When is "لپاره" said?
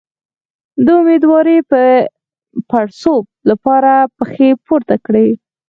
3.49-3.93